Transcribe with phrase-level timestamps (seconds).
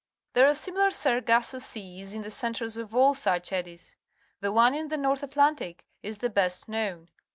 [0.33, 3.95] There are similar Sargasso seas in the centres of all such eddies.
[4.39, 7.11] The one in theTS'ortli Atlantic is the best known.